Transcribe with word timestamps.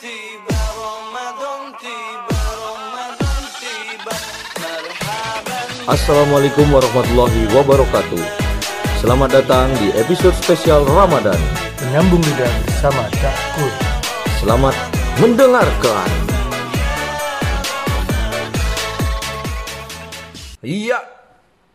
tiba, 0.00 0.58
Ramadan 0.74 1.70
tiba, 1.78 2.38
Ramadan 2.58 3.42
tiba. 3.62 4.14
Marhaban 4.58 5.66
Assalamualaikum 5.86 6.66
warahmatullahi 6.72 7.42
wabarakatuh 7.54 8.22
Selamat 8.98 9.38
datang 9.38 9.70
di 9.78 9.94
episode 9.94 10.34
spesial 10.34 10.82
Ramadan 10.88 11.38
Menyambung 11.84 12.24
lidah 12.24 12.54
bersama 12.66 13.06
Cak 13.12 13.36
Kur. 13.54 13.72
Selamat 14.42 14.74
mendengarkan 15.22 16.10
Iya 20.64 20.98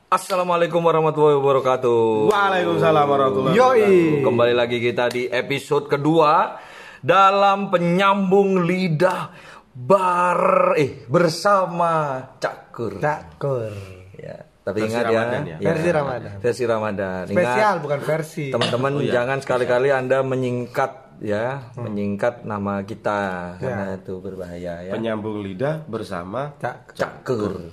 Assalamualaikum 0.10 0.82
warahmatullahi 0.84 1.38
wabarakatuh 1.40 2.34
Waalaikumsalam 2.34 3.06
warahmatullahi 3.06 3.56
Yoi. 3.56 4.26
Kembali 4.26 4.54
lagi 4.58 4.82
kita 4.84 5.08
di 5.08 5.30
episode 5.30 5.88
kedua 5.88 6.68
Dalam 7.00 7.70
penyambung 7.70 8.61
lidah 8.61 9.31
bar 9.71 10.76
eh 10.76 11.07
bersama 11.07 12.20
Cakur 12.35 12.99
Cak 12.99 13.40
Kur. 13.40 13.71
ya, 14.13 14.35
Tapi 14.62 14.77
Versi 14.81 14.91
ingat 14.91 15.05
Ramadan 15.05 15.41
ya, 15.41 15.55
ya. 15.55 15.66
Versi 15.66 15.90
Ramadan. 15.90 16.31
Versi 16.38 16.63
Ramadan 16.63 17.23
Ingat, 17.26 17.35
Spesial 17.35 17.76
bukan 17.80 17.99
versi. 18.02 18.45
Teman-teman 18.49 18.91
Oh, 18.93 19.02
iya. 19.02 19.13
jangan 19.16 19.38
sekali-kali 19.40 19.90
Anda 19.90 20.20
menyingkat 20.21 20.91
ya, 21.20 21.71
menyingkat 21.73 22.43
nama 22.43 22.84
kita 22.84 23.20
karena 23.57 23.95
itu 23.95 24.20
berbahaya 24.20 24.84
ya. 24.84 24.91
Penyambung 24.91 25.40
lidah 25.40 25.84
bersama 25.85 26.55
Cak 26.57 26.93
Cakur. 26.93 27.71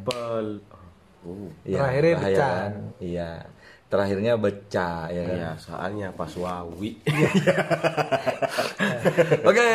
pel 0.00 0.62
Oh, 1.20 1.52
Iya, 1.62 1.84
Terakhirnya 1.84 2.16
kan? 2.32 2.70
Iya. 2.96 3.30
Terakhirnya 3.90 4.38
beca 4.38 5.10
ya 5.10 5.22
kan. 5.26 5.34
Iya, 5.34 5.50
soalnya 5.58 6.08
pas 6.14 6.30
wawi. 6.38 6.94
Oke, 9.50 9.68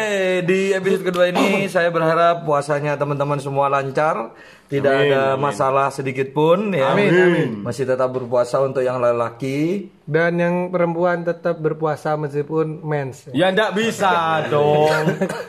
di 0.47 0.71
episode 0.71 1.03
kedua 1.03 1.27
ini 1.27 1.67
saya 1.67 1.91
berharap 1.91 2.47
puasanya 2.47 2.95
teman-teman 2.95 3.43
semua 3.43 3.67
lancar, 3.67 4.31
tidak 4.65 4.93
Amin, 4.97 5.09
ada 5.09 5.21
amin. 5.31 5.41
masalah 5.41 5.87
sedikit 5.89 6.33
pun 6.33 6.73
ya. 6.73 6.89
Amin, 6.89 7.13
amin. 7.13 7.49
Masih 7.61 7.85
tetap 7.85 8.09
berpuasa 8.09 8.57
untuk 8.59 8.81
yang 8.81 8.97
lelaki. 8.97 9.93
Dan 10.05 10.37
yang 10.37 10.55
perempuan 10.69 11.21
tetap 11.21 11.57
berpuasa 11.57 12.13
meskipun 12.13 12.81
mens. 12.81 13.29
ya 13.29 13.49
ndak 13.49 13.73
bisa 13.73 14.13
dong. 14.53 15.05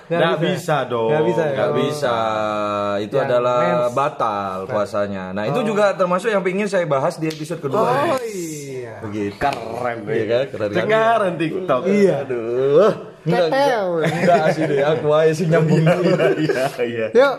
Ndak 0.09 0.37
bisa 0.39 0.84
dong. 0.84 1.09
Nggak 1.12 1.25
bisa 1.25 1.42
ya? 1.44 1.64
Oh. 1.64 1.75
bisa, 1.75 2.17
itu 3.00 3.14
Yang 3.14 3.27
adalah 3.27 3.61
mens. 3.61 3.92
batal 3.92 4.56
puasanya. 4.67 5.25
Nah 5.33 5.44
itu 5.44 5.61
juga 5.62 5.92
termasuk 5.92 6.28
yang 6.28 6.44
ingin 6.44 6.69
saya 6.69 6.84
bahas 6.84 7.17
di 7.17 7.28
episode 7.28 7.61
kedua. 7.61 7.89
Oh 7.89 8.20
iya. 8.20 9.00
Begitu. 9.00 9.37
Keren 9.37 10.05
Iya 10.05 10.25
kan, 10.25 10.44
keren 10.53 10.69
kan? 10.69 10.77
Dengaran 10.77 11.33
TikTok. 11.37 11.83
Iya. 11.89 12.17
Aduh, 12.25 12.91
enggak, 13.27 13.47
enggak, 13.49 13.83
enggak 14.09 14.45
sih 14.51 14.63
deh, 14.65 14.81
aku 14.81 15.07
aja 15.11 15.33
sih 15.33 15.47
nyambung 15.47 15.83
Iya, 15.83 16.65
iya. 16.81 17.07
Yuk. 17.11 17.35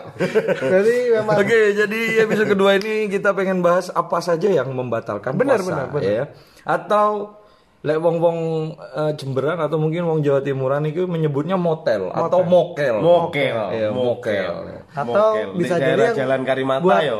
Jadi 0.60 0.94
memang 1.10 1.34
Oke, 1.34 1.58
jadi 1.72 2.00
episode 2.20 2.48
kedua 2.48 2.76
ini 2.76 3.08
kita 3.08 3.32
pengen 3.32 3.58
bahas 3.58 3.88
apa 3.90 4.18
saja 4.18 4.46
yang 4.46 4.68
membatalkan 4.70 5.32
Benar, 5.32 5.58
puasa, 5.58 5.66
benar, 5.66 5.86
benar. 5.90 6.04
ya. 6.04 6.24
Atau 6.62 7.40
lek 7.78 7.96
wong-wong 7.96 8.38
eh, 8.74 9.12
Jemberan 9.14 9.56
atau 9.56 9.76
mungkin 9.76 10.02
wong 10.04 10.20
Jawa 10.20 10.38
Timuran 10.40 10.82
itu 10.84 11.04
menyebutnya 11.04 11.54
motel, 11.54 12.10
atau 12.10 12.42
mokel. 12.42 12.98
Mokel. 12.98 13.56
Iya, 13.70 13.88
mokel. 13.88 14.52
Atau 14.90 15.06
Mokel. 15.08 15.48
bisa 15.56 15.74
Di 15.74 15.80
jadi 15.80 15.88
daerah 15.88 16.04
yang 16.04 16.18
Jalan 16.18 16.40
Karimata 16.42 16.84
buat- 16.84 17.02
yo. 17.02 17.18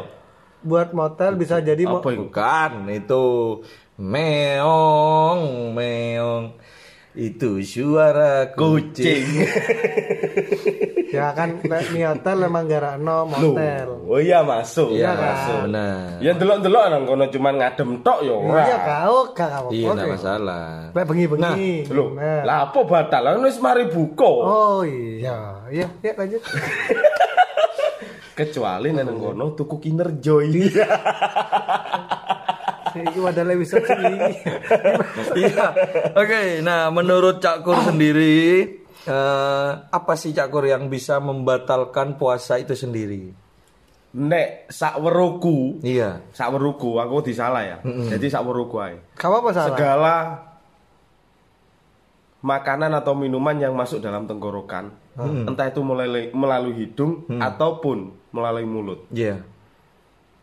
buat 0.60 0.88
motel 0.90 1.32
bisa 1.34 1.56
jadi 1.58 1.82
mo- 1.82 2.02
Apa 2.02 2.10
itu? 2.10 2.26
Bukan, 2.26 2.72
itu 2.90 3.24
meong, 3.96 5.40
meong. 5.72 6.44
Itu 7.12 7.64
suara 7.64 8.52
kucing. 8.52 9.24
ya 11.16 11.32
kan 11.32 11.56
di 11.64 12.04
hotel 12.04 12.46
emang 12.46 12.68
gara 12.68 12.94
no 12.94 13.24
Loh. 13.26 13.56
motel. 13.56 13.88
Oh 14.06 14.20
iya 14.20 14.44
masuk. 14.44 14.92
Iya, 14.92 15.16
kan? 15.16 15.24
masuk. 15.24 15.58
benar. 15.66 16.20
Ya 16.20 16.32
delok-delok 16.36 16.84
nang 16.88 17.02
kono 17.04 17.24
cuman 17.26 17.54
ngadem 17.58 17.90
tok 18.04 18.18
yo 18.22 18.34
ora. 18.44 18.62
Iya 18.62 18.76
kau 18.84 19.18
gak 19.32 19.50
apa 19.50 19.68
Iya, 19.72 19.88
enggak 19.88 20.08
masalah. 20.14 20.68
Lek 20.92 21.04
bengi-bengi. 21.08 21.72
Loh, 21.90 22.08
Nah. 22.12 22.42
lah 22.44 22.58
apa 22.68 22.78
batal? 22.84 23.20
Lah 23.24 23.32
wis 23.40 23.58
mari 23.58 23.88
buka. 23.88 24.28
Oh 24.28 24.80
iya, 24.84 25.64
iya, 25.72 25.88
ya 25.98 26.12
lanjut. 26.12 26.42
Kecuali 28.38 28.94
nang 28.94 29.18
kono 29.18 29.58
tuku 29.58 29.82
Kinder 29.82 30.14
Joy. 30.14 30.54
Iki 33.06 33.18
wadah 33.20 33.44
episode 33.46 33.86
ini. 33.86 34.18
Iya. 35.38 35.66
Oke, 36.14 36.58
nah 36.60 36.88
menurut 36.88 37.38
Cak 37.38 37.62
Kur 37.62 37.78
sendiri 37.78 38.64
eh, 39.04 39.70
apa 39.88 40.12
sih 40.14 40.34
Cak 40.34 40.48
Kur 40.48 40.66
yang 40.66 40.88
bisa 40.88 41.22
membatalkan 41.22 42.18
puasa 42.18 42.58
itu 42.58 42.74
sendiri? 42.74 43.30
Nek 44.08 44.72
sak 44.72 44.98
weruku, 44.98 45.78
Iya. 45.84 46.24
sak 46.32 46.50
weruku 46.50 46.96
aku 46.96 47.20
disalah 47.22 47.60
ya. 47.60 47.76
Jadi 47.84 48.26
sak 48.26 48.40
weruku 48.42 48.80
ae. 48.80 48.96
Kamu 49.14 49.44
apa 49.44 49.50
salah? 49.52 49.68
Segala 49.76 50.16
makanan 52.38 52.94
atau 52.94 53.12
minuman 53.18 53.58
yang 53.58 53.74
masuk 53.74 53.98
dalam 53.98 54.24
tenggorokan, 54.24 54.94
entah 55.18 55.66
itu 55.66 55.82
melalui, 55.82 56.30
melalui 56.30 56.74
hidung 56.78 57.26
ataupun 57.28 58.14
melalui 58.30 58.62
mulut, 58.62 59.10
Iya. 59.10 59.42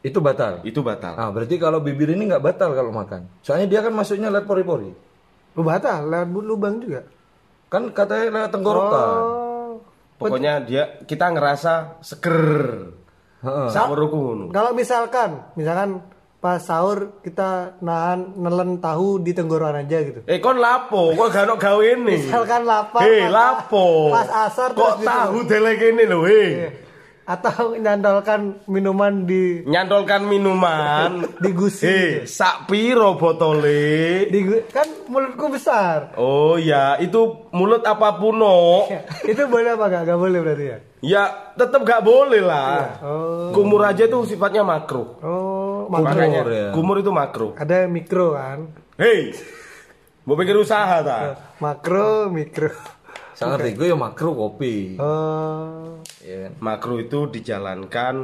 Itu 0.06 0.22
batal. 0.22 0.62
itu 0.62 0.86
batal. 0.86 1.18
Ah, 1.18 1.34
berarti 1.34 1.58
kalau 1.58 1.82
bibir 1.82 2.14
ini 2.14 2.30
nggak 2.30 2.44
batal 2.46 2.78
kalau 2.78 2.94
makan. 2.94 3.26
Soalnya 3.42 3.66
dia 3.66 3.80
kan 3.82 3.90
masuknya 3.90 4.30
lewat 4.30 4.46
pori-pori. 4.46 4.94
Lu 5.58 5.62
batal, 5.66 6.06
lewat 6.06 6.30
lubang 6.30 6.78
juga. 6.78 7.02
Kan 7.74 7.90
katanya 7.90 8.30
lewat 8.30 8.52
tenggorokan. 8.54 9.18
Oh. 9.18 9.74
Pokoknya 10.22 10.62
dia 10.62 11.02
kita 11.10 11.34
ngerasa 11.34 12.00
seger. 12.06 12.94
Heeh. 13.42 13.70
Kalau 14.54 14.72
misalkan, 14.78 15.42
misalkan 15.58 16.06
pas 16.46 16.62
sahur 16.62 17.26
kita 17.26 17.82
nahan 17.82 18.38
nelen 18.38 18.78
tahu 18.78 19.18
di 19.18 19.34
tenggorokan 19.34 19.82
aja 19.82 19.98
gitu. 20.06 20.22
Eh 20.30 20.38
kon 20.38 20.62
lapo, 20.62 21.18
kok 21.18 21.34
gak 21.34 21.50
ono 21.50 21.58
gawe 21.58 21.82
ini? 21.82 22.22
Misalkan 22.22 22.62
lapar, 22.70 23.02
Hei, 23.02 23.26
pas- 23.26 23.34
lapo. 23.34 24.14
pas 24.14 24.30
asar 24.46 24.70
kok 24.70 24.78
terus 24.78 24.96
gitu. 25.02 25.10
tahu 25.10 25.38
delek 25.50 25.82
ini 25.82 26.04
lho, 26.06 26.20
hei. 26.22 26.50
Atau 27.26 27.74
nyandolkan 27.74 28.62
minuman 28.70 29.26
di 29.26 29.66
Nyantolkan 29.66 30.30
minuman. 30.30 31.26
di 31.44 31.50
gusi. 31.58 31.90
Hei, 31.90 32.30
sak 32.30 32.70
piro 32.70 33.18
botole? 33.18 34.30
Di 34.30 34.40
gu- 34.46 34.70
kan 34.70 34.86
mulutku 35.10 35.50
besar. 35.50 36.14
Oh 36.22 36.54
ya, 36.62 37.02
itu 37.02 37.50
mulut 37.50 37.82
apa 37.82 38.22
pun 38.22 38.38
no. 38.38 38.86
Ya, 38.86 39.02
itu 39.26 39.42
boleh 39.50 39.74
apa 39.74 39.90
gak? 39.90 40.02
Gak 40.06 40.20
boleh 40.22 40.38
berarti 40.38 40.66
ya? 40.70 40.78
Ya, 41.02 41.24
tetap 41.58 41.82
gak 41.82 42.06
boleh 42.06 42.46
lah. 42.46 43.02
Oh. 43.02 43.50
Kumur 43.50 43.82
aja 43.82 44.06
itu 44.06 44.22
sifatnya 44.30 44.62
makro. 44.62 45.18
Oh, 45.26 45.90
makro. 45.90 46.06
Makanya 46.14 46.42
ya. 46.46 46.70
kumur 46.78 47.02
itu 47.02 47.10
makro. 47.10 47.58
Ada 47.58 47.90
mikro 47.90 48.38
kan? 48.38 48.70
Hei, 49.02 49.34
mau 50.30 50.38
pikir 50.38 50.54
usaha 50.56 51.02
ta? 51.02 51.42
Makro, 51.58 52.30
mikro. 52.30 52.70
Saya 53.36 53.48
ngerti, 53.54 53.70
gue 53.74 53.88
ya 53.88 53.98
makro 53.98 54.32
kopi. 54.32 54.96
Oh. 54.96 56.00
Iya 56.18 56.36
kan? 56.42 56.52
Makro 56.58 56.96
itu 56.98 57.28
dijalankan 57.28 58.16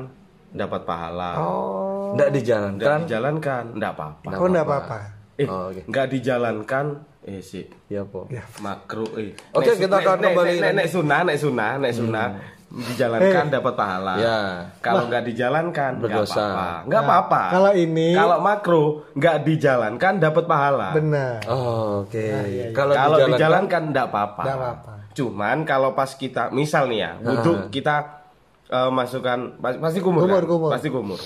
dapat 0.50 0.82
pahala. 0.82 1.32
Oh. 1.38 2.12
Nggak 2.12 2.28
Nggak 2.28 2.32
dijalankan. 2.34 3.00
dijalankan, 3.02 3.64
enggak 3.74 3.92
apa-apa. 3.94 4.30
Oh, 4.34 4.48
enggak 4.48 4.66
apa-apa. 4.66 4.98
Eh, 5.36 5.48
Oh, 5.48 5.68
oke. 5.68 5.82
nggak 5.86 6.08
dijalankan, 6.10 6.86
eh 7.22 7.40
sih. 7.40 7.66
Iya, 7.88 8.04
Po. 8.04 8.28
Ya. 8.28 8.44
makro 8.58 9.04
eh 9.16 9.36
Oke, 9.52 9.68
Nek- 9.70 9.80
kita 9.82 9.96
akan 9.98 10.16
nek- 10.18 10.26
kembali 10.30 10.54
nek, 10.54 10.62
nek, 10.62 10.74
nek 10.74 10.88
sunah 10.88 11.20
nek 11.22 11.38
sunah 11.38 11.72
nek 11.78 11.94
sunah 11.94 12.28
dijalankan 12.72 13.52
dapat 13.52 13.74
pahala 13.76 14.16
Ya. 14.16 14.40
kalau 14.80 15.04
nggak 15.06 15.28
dijalankan 15.28 15.92
nggak 16.00 16.24
apa-apa 16.24 16.88
nggak 16.88 17.02
apa-apa 17.02 17.42
kalau 17.52 17.72
ini- 17.74 18.16
kalau 18.16 18.38
makro 18.40 18.84
nggak 19.12 19.44
dijalankan 19.44 20.14
dapat 20.18 20.44
pahala 20.46 20.90
Benar. 20.94 21.44
Oh, 21.46 22.00
oke. 22.02 22.16
iya, 22.16 22.40
iya. 22.48 22.66
Kalau 22.72 22.96
dijalankan, 22.96 23.28
dijalankan 23.34 23.82
nggak 23.90 24.06
apa-apa 24.08 24.42
Nggak 24.42 24.58
apa-apa. 24.58 24.94
Cuman 25.14 25.64
kalau 25.64 25.92
pas 25.92 26.10
kita 26.10 26.50
misal 26.50 26.86
nih 26.86 27.00
ya 27.00 27.12
wudhu 27.18 27.68
kita 27.68 28.24
eh, 28.66 28.90
masukkan 28.90 29.56
pas- 29.58 29.78
pasti 29.78 30.00
kumur, 30.00 30.24
Kumur, 30.24 30.40
kan? 30.40 30.50
kumur. 30.50 30.70
pasti 30.70 30.90
kumur 30.90 31.20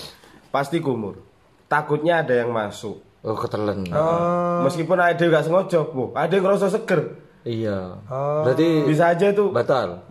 pasti 0.48 0.78
kumur 0.78 1.14
takutnya 1.66 2.20
ada 2.20 2.34
yang 2.36 2.50
masuk 2.50 3.02
Oh, 3.20 3.34
ketelen. 3.34 3.82
Oh. 3.90 4.62
meskipun 4.62 4.94
ada 4.94 5.16
yang 5.16 5.28
nggak 5.28 5.44
sengaja 5.44 5.82
bu 5.84 6.10
ada 6.12 6.30
yang 6.30 6.44
ngerasa 6.44 6.70
seger 6.70 7.18
Iya. 7.42 7.98
Oh. 8.04 8.42
Berarti 8.42 8.66
bisa 8.84 9.04
aja 9.08 9.26
itu 9.28 9.50
batal. 9.50 10.02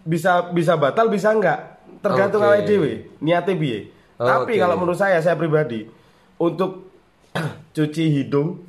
bisa 0.00 0.50
bisa 0.50 0.74
batal 0.74 1.06
bisa 1.06 1.30
enggak 1.30 1.78
tergantung 1.98 2.40
Oke. 2.40 2.46
awake 2.48 2.64
dhewe 2.64 2.92
niate 3.18 3.54
piye 3.54 3.90
Oh, 4.14 4.24
tapi 4.24 4.54
kalau 4.54 4.76
menurut 4.76 4.94
saya 4.94 5.18
saya 5.18 5.34
pribadi 5.34 5.88
untuk 6.36 6.90
cuci 7.74 8.04
hidung 8.12 8.62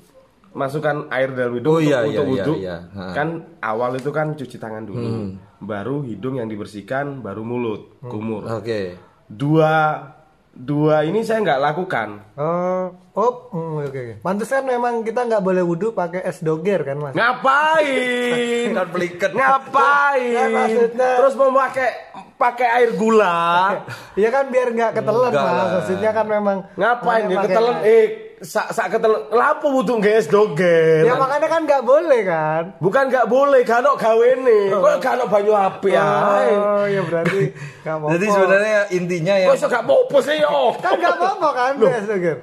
masukkan 0.52 1.08
air 1.10 1.32
dalam 1.32 1.52
Oh, 1.52 1.58
hidung 1.58 1.74
untuk, 1.74 1.86
iya, 1.86 1.98
untuk 2.02 2.12
iya, 2.14 2.22
wudhu 2.28 2.54
iya, 2.56 2.76
iya. 2.78 2.78
Ha. 2.94 3.04
kan 3.14 3.28
awal 3.60 3.92
itu 3.94 4.10
kan 4.10 4.28
cuci 4.32 4.58
tangan 4.58 4.84
dulu 4.84 5.00
Hmm. 5.02 5.30
baru 5.60 6.04
hidung 6.04 6.36
yang 6.36 6.46
dibersihkan 6.46 7.20
baru 7.20 7.42
mulut 7.42 7.96
kumur 8.02 8.44
Oke. 8.52 9.00
dua 9.26 10.04
dua 10.52 11.02
ini 11.02 11.24
saya 11.24 11.40
nggak 11.40 11.64
lakukan. 11.64 12.36
Oh, 12.36 12.92
oh, 13.16 13.34
oke 13.78 13.88
oke. 13.88 14.14
Pantesan 14.20 14.68
memang 14.68 15.00
kita 15.00 15.24
nggak 15.24 15.40
boleh 15.40 15.64
wudhu 15.64 15.96
pakai 15.96 16.20
es 16.22 16.44
doger 16.44 16.84
kan 16.84 17.00
mas? 17.00 17.16
Ngapain? 17.16 18.68
Kan 18.76 18.88
peliket. 18.92 19.32
Ngapain? 19.32 20.52
Maksudnya- 20.52 21.18
Terus 21.18 21.34
mau 21.36 21.56
pakai 21.56 21.90
pakai 22.36 22.68
air 22.74 22.92
gula? 22.94 23.80
Iya 24.14 24.28
kan 24.28 24.50
biar 24.50 24.68
nggak 24.70 24.92
ketelan 24.94 25.32
mas. 25.32 25.70
Maksudnya 25.78 26.12
kan 26.12 26.26
memang 26.28 26.58
Ngapain 26.76 27.24
ya 27.26 27.38
ketelen? 27.42 27.76
Eh, 27.82 28.06
sak 28.42 28.74
sak 28.74 28.98
ketelen. 28.98 29.30
Lapo 29.30 29.70
butuh 29.70 30.02
guys 30.02 30.26
doger. 30.26 31.06
Ya 31.06 31.14
makanya 31.14 31.48
kan 31.48 31.62
nggak 31.64 31.84
boleh 31.86 32.22
kan? 32.26 32.64
Bukan 32.82 33.04
nggak 33.14 33.28
boleh, 33.30 33.62
gak 33.62 33.86
gawene. 33.96 34.74
Kok 34.74 34.98
gak 34.98 35.14
ono 35.22 35.26
banyu 35.30 35.54
api 35.54 35.90
ya? 35.94 36.10
Oh, 36.58 36.86
ya 36.90 37.02
berarti 37.06 37.54
nggak 37.86 37.96
apa-apa. 37.96 38.12
Jadi 38.18 38.26
sebenarnya 38.26 38.80
intinya 38.92 39.34
ya 39.38 39.48
Kok 39.50 39.56
iso 39.62 39.68
gak 39.70 39.86
apa 39.86 40.18
sih 40.26 40.36
ya? 40.42 40.50
kan 40.84 40.92
nggak 40.98 41.16
apa-apa 41.16 41.50
kan 41.54 41.72
es 41.86 42.08
doger? 42.10 42.38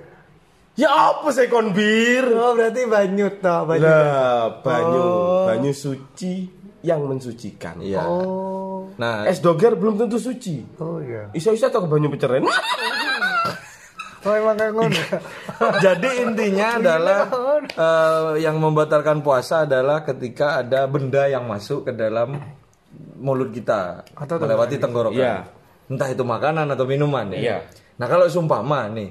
Ya 0.79 0.89
apa 0.95 1.29
sih 1.35 1.51
kon 1.51 1.75
bir? 1.75 2.25
Oh 2.31 2.55
berarti 2.55 2.87
banyut 2.87 3.35
toh 3.43 3.61
banyu. 3.67 3.83
Lah, 3.83 4.63
banyu, 4.63 5.03
Oh. 5.03 5.45
banyu 5.51 5.75
suci 5.75 6.47
yang 6.87 7.03
mensucikan. 7.11 7.83
Iya. 7.83 8.07
Oh, 8.07 8.87
Nah, 8.95 9.27
Es 9.27 9.43
doger 9.43 9.75
belum 9.75 9.99
tentu 9.99 10.23
suci. 10.23 10.63
oh 10.79 11.03
iya. 11.03 11.31
Iso-iso 11.35 11.67
atau 11.67 11.83
ke 11.83 11.89
banyu 11.91 12.07
peceren. 12.11 12.47
Oh 14.27 14.35
emang 14.35 14.57
kayak 14.59 14.73
ngono. 14.75 15.03
jadi 15.85 16.09
intinya 16.27 16.69
adalah 16.83 17.21
eh, 17.71 18.33
yang 18.43 18.59
membatalkan 18.59 19.23
puasa 19.23 19.63
adalah 19.63 20.03
ketika 20.03 20.63
ada 20.65 20.91
benda 20.91 21.31
yang 21.31 21.47
masuk 21.47 21.87
ke 21.87 21.93
dalam 21.95 22.35
mulut 23.19 23.55
kita 23.55 24.03
Atau 24.19 24.43
melewati 24.43 24.77
tenggorokan. 24.83 25.19
Iya. 25.19 25.37
Entah 25.89 26.09
itu 26.11 26.23
makanan 26.27 26.67
atau 26.75 26.85
minuman 26.85 27.31
ya. 27.31 27.39
Iya. 27.39 27.57
Nah, 27.99 28.07
kalau 28.11 28.27
sumpama 28.27 28.91
nih 28.91 29.11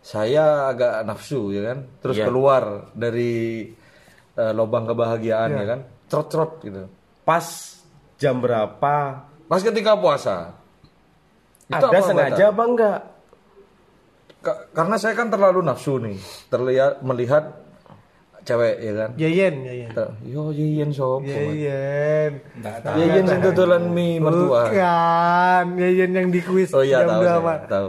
saya 0.00 0.70
agak 0.70 1.04
nafsu 1.04 1.52
ya 1.52 1.74
kan, 1.74 1.78
terus 2.00 2.16
Iya. 2.18 2.26
keluar 2.30 2.62
dari 2.94 3.66
eh, 4.38 4.52
lubang 4.54 4.86
kebahagiaan 4.86 5.50
Iya. 5.52 5.58
ya 5.58 5.64
kan, 5.74 5.80
trot-trot 6.06 6.52
gitu. 6.62 6.86
Pas 7.26 7.46
jam 8.16 8.38
berapa? 8.38 9.26
Pas 9.50 9.60
ketika 9.60 9.98
puasa. 9.98 10.54
Itu 11.66 11.76
Ada 11.76 11.86
apa 11.90 12.00
sengaja 12.06 12.44
apa 12.54 12.62
enggak? 12.66 13.00
Ka- 14.40 14.72
karena 14.72 14.96
saya 14.96 15.12
kan 15.12 15.28
terlalu 15.28 15.60
nafsu 15.60 16.00
nih, 16.00 16.16
terlihat 16.48 17.04
melihat 17.04 17.60
cewek 18.40 18.80
ya 18.80 18.92
kan. 18.96 19.10
Yeyen, 19.20 19.54
yeyen. 19.62 19.90
Yo 20.24 20.48
yeyen 20.48 20.90
sopo. 20.90 21.28
Yeyen. 21.28 22.40
Yeyen 22.96 23.24
sing 23.28 23.40
dodolan 23.44 23.92
mie 23.92 24.16
mertua. 24.16 24.72
Bukan, 24.72 25.64
yeyen 25.76 26.10
yang 26.16 26.28
di 26.32 26.40
kuis 26.40 26.72
Oh 26.72 26.80
iya 26.80 27.04
tahu 27.04 27.20
berapa? 27.20 27.52
saya, 27.52 27.68
tahu. 27.68 27.88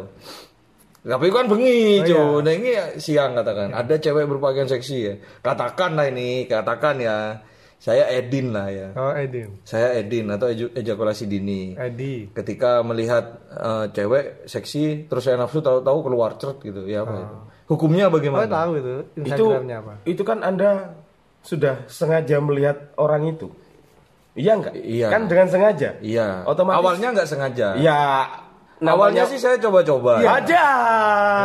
Tapi 1.01 1.27
kan 1.33 1.49
bengi, 1.49 1.97
Oh, 1.97 2.05
cuy. 2.05 2.13
iya. 2.13 2.23
Nah, 2.45 2.53
ini 2.53 2.69
siang 3.01 3.31
katakan. 3.33 3.73
Ada 3.73 3.97
cewek 3.97 4.27
berpakaian 4.27 4.69
seksi 4.69 4.97
ya. 5.01 5.13
Katakan 5.41 5.97
lah 5.97 6.05
ini, 6.05 6.45
katakan 6.45 7.01
ya. 7.01 7.41
Saya 7.81 8.13
Edin 8.13 8.53
lah 8.53 8.69
ya. 8.69 8.93
Oh 8.93 9.09
Edin, 9.09 9.57
Saya 9.65 9.97
Edin 9.97 10.29
atau 10.29 10.45
eju- 10.45 10.69
ejakulasi 10.69 11.25
dini. 11.25 11.73
Edi. 11.73 12.29
Ketika 12.29 12.85
melihat 12.85 13.41
eh, 13.49 13.85
cewek 13.89 14.45
seksi, 14.45 15.09
terus 15.09 15.25
saya 15.25 15.41
nafsu 15.41 15.65
tahu-tahu 15.65 16.05
keluar 16.05 16.37
cert 16.37 16.61
gitu. 16.61 16.85
Ya 16.85 17.01
apa 17.01 17.17
itu? 17.17 17.35
Hukumnya 17.67 18.05
Oh 18.05 18.13
bagaimana? 18.13 18.45
tahu 18.45 18.71
itu 18.77 18.93
Itu 19.17 19.25
Instagramnya 19.25 19.77
apa? 19.81 19.93
itu 20.05 20.21
kan 20.21 20.45
Anda 20.45 20.93
sudah 21.41 21.89
sengaja 21.89 22.37
melihat 22.37 22.93
orang 22.95 23.25
itu. 23.25 23.49
Iya 24.37 24.61
enggak? 24.61 24.75
Iya. 24.77 25.07
Kan 25.09 25.21
dengan 25.25 25.47
sengaja. 25.49 25.89
Iya. 25.99 26.45
Otomatis 26.45 26.77
Awalnya 26.77 27.07
nggak 27.17 27.27
sengaja. 27.27 27.67
Ya 27.81 28.29
Awalnya 28.77 29.23
namanya 29.23 29.23
sih 29.25 29.41
saya 29.41 29.57
coba-coba. 29.57 30.21
Aja. 30.21 30.65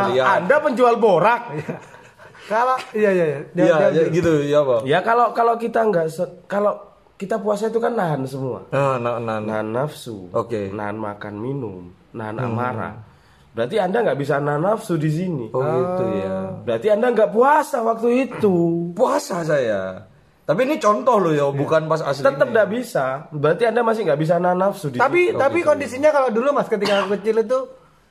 Lihat. 0.09 0.25
Anda 0.37 0.55
penjual 0.61 1.01
borak. 1.01 1.49
Kalau 2.47 2.77
iya 2.91 3.11
iya 3.11 3.25
iya. 3.25 3.39
Dia- 3.51 3.65
Iya, 3.65 3.75
dia- 3.91 3.91
ya, 3.99 4.03
gitu 4.09 4.31
ya, 4.41 4.59
Pak. 4.63 4.79
Ya 4.83 4.99
kalau 5.01 5.31
kalau 5.31 5.53
kita 5.55 5.83
nggak 5.83 6.07
kalau 6.47 6.73
kita 7.15 7.35
puasa 7.37 7.67
itu 7.67 7.77
kan 7.77 7.91
nahan 7.91 8.23
semua. 8.23 8.63
Nah, 8.69 8.95
nah, 8.95 9.17
nah, 9.17 9.37
nah. 9.37 9.59
Nahan 9.59 9.69
nafsu. 9.69 10.31
Oke. 10.31 10.69
Nahan 10.69 10.95
makan 10.95 11.33
minum, 11.35 11.91
nahan 12.11 12.37
amarah. 12.37 12.93
Berarti 13.51 13.75
Anda 13.75 14.05
nggak 14.05 14.17
bisa 14.17 14.37
nahan 14.37 14.61
nafsu 14.63 14.95
di 14.95 15.09
sini. 15.09 15.45
Oh 15.49 15.59
gitu 15.59 16.03
ya. 16.15 16.61
Berarti 16.61 16.87
Anda 16.87 17.09
nggak 17.09 17.31
puasa 17.31 17.81
waktu 17.81 18.09
itu. 18.23 18.55
Puasa 18.93 19.41
saya. 19.41 20.05
Tapi 20.47 20.63
ini 20.63 20.79
contoh 20.79 21.19
loh 21.19 21.33
ya, 21.33 21.43
bukan 21.49 21.91
pas 21.91 21.99
asli. 21.99 22.23
Tetap 22.23 22.47
nggak 22.47 22.69
bisa. 22.71 23.27
Berarti 23.33 23.67
Anda 23.67 23.83
masih 23.83 24.07
nggak 24.07 24.21
bisa 24.21 24.37
nahan 24.37 24.55
nafsu 24.55 24.87
di 24.87 24.95
Tapi 24.95 25.33
situ. 25.33 25.35
tapi 25.35 25.59
kondisinya 25.59 26.07
kalau 26.07 26.31
dulu 26.31 26.53
mas 26.53 26.69
ketika 26.69 27.03
aku 27.03 27.19
kecil 27.19 27.43
itu 27.43 27.59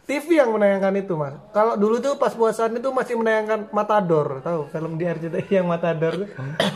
TV 0.06 0.38
yang 0.38 0.54
menayangkan 0.54 0.94
itu 0.94 1.18
mas. 1.18 1.34
Kalau 1.50 1.74
dulu 1.74 1.98
tuh 1.98 2.14
pas 2.14 2.30
puasaan 2.30 2.72
itu 2.72 2.86
masih 2.88 3.18
menayangkan 3.18 3.66
Matador, 3.68 4.38
tahu 4.38 4.70
film 4.70 4.94
di 4.94 5.02
RCTI 5.02 5.50
yang 5.52 5.66
Matador 5.66 6.22
tuh. 6.22 6.28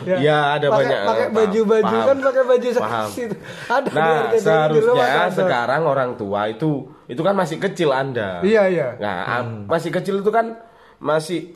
Iya, 0.02 0.58
ada 0.58 0.66
pakai, 0.66 0.82
banyak. 0.82 1.00
Pakai 1.06 1.28
baju-baju 1.30 1.96
kan 2.02 2.16
pakai 2.20 2.42
baju 2.44 2.68
Paham. 2.74 3.08
itu. 3.08 3.36
Ada 3.64 3.86
di 3.86 3.94
Nah, 3.94 4.10
RCTI 4.26 4.34
dulu 4.34 4.42
seharusnya 4.42 4.94
Matador. 4.98 5.38
sekarang 5.38 5.82
orang 5.86 6.10
tua 6.14 6.40
itu 6.46 6.70
itu 7.06 7.22
kan 7.22 7.34
masih 7.34 7.56
kecil 7.56 7.90
Anda. 7.90 8.42
Iya 8.42 8.62
iya. 8.66 8.88
Nah, 8.98 9.16
am- 9.32 9.70
masih 9.70 9.90
kecil 9.92 10.18
itu 10.18 10.30
kan 10.30 10.58
masih 10.98 11.54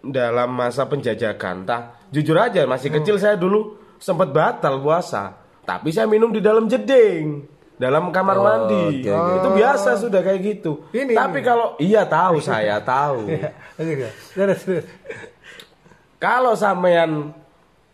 dalam 0.00 0.48
masa 0.50 0.88
penjajakan. 0.88 1.62
Tah, 1.62 2.00
jujur 2.08 2.34
aja 2.34 2.64
masih 2.64 2.88
kecil 2.90 3.20
saya 3.20 3.36
dulu 3.36 3.76
sempat 3.96 4.32
batal 4.32 4.80
puasa. 4.80 5.36
Tapi 5.60 5.92
saya 5.92 6.08
minum 6.08 6.32
di 6.32 6.40
dalam 6.40 6.64
jeding, 6.64 7.44
dalam 7.80 8.12
kamar 8.12 8.36
Oh, 8.36 8.44
mandi. 8.44 9.00
oke, 9.00 9.08
oke. 9.08 9.32
Itu 9.34 9.48
biasa 9.56 9.90
sudah 9.96 10.20
kayak 10.20 10.40
gitu. 10.44 10.84
Ini, 10.92 11.16
Tapi 11.16 11.40
ini. 11.40 11.46
kalau 11.46 11.66
iya 11.80 12.04
tahu 12.04 12.36
saya 12.38 12.76
tahu. 12.84 13.24
Iya. 13.24 13.50
Ya. 13.80 14.10
Kalau 16.20 16.52
sampean 16.52 17.32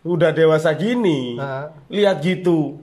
udah 0.02 0.30
dewasa 0.30 0.74
gini, 0.74 1.38
Ah. 1.38 1.70
lihat 1.86 2.18
gitu. 2.18 2.82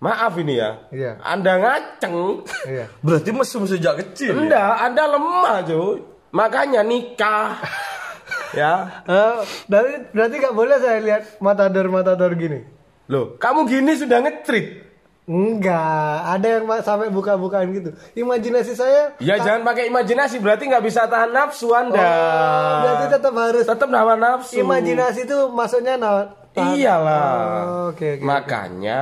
Maaf 0.00 0.36
ini 0.36 0.56
ya. 0.56 0.84
Iya. 0.88 1.16
Anda 1.20 1.56
ngaceng. 1.56 2.44
Iya. 2.64 2.88
Berarti 3.00 3.30
mesum 3.30 3.64
sejak 3.64 4.00
kecil. 4.00 4.32
ya? 4.32 4.40
Enggak, 4.40 4.72
Anda 4.82 5.04
lemah, 5.06 5.56
cuy. 5.62 5.96
Makanya 6.30 6.80
nikah. 6.80 7.56
ya. 8.58 9.04
Eh, 9.04 9.36
berarti 9.64 9.92
berarti 10.10 10.34
nggak 10.40 10.56
boleh 10.56 10.76
saya 10.76 10.98
lihat 11.00 11.22
Matador 11.38 11.88
Matador 11.88 12.32
gini. 12.34 12.60
Loh, 13.08 13.36
kamu 13.36 13.64
gini 13.64 13.92
sudah 13.94 14.20
ngetrit. 14.20 14.93
Enggak, 15.24 16.36
ada 16.36 16.46
yang 16.46 16.68
sampai 16.84 17.08
buka-bukaan 17.08 17.72
gitu. 17.72 17.96
Imajinasi 18.12 18.76
saya 18.76 19.16
Ya 19.16 19.40
jangan 19.40 19.64
pakai 19.64 19.88
imajinasi, 19.88 20.36
berarti 20.36 20.68
nggak 20.68 20.84
bisa 20.84 21.08
tahan 21.08 21.32
nafsu 21.32 21.72
Anda. 21.72 21.96
Oh, 21.96 22.74
berarti 22.84 23.06
tetap 23.08 23.32
harus 23.32 23.64
Tetap 23.64 23.88
nahan 23.88 24.20
nafsu. 24.20 24.60
imajinasi 24.60 25.24
itu 25.24 25.48
maksudnya 25.48 25.96
nah, 25.96 26.28
tahan- 26.52 26.76
Iyalah. 26.76 27.24
Oh, 27.24 27.96
Oke 27.96 28.20
oke. 28.20 28.22
Makanya 28.22 29.00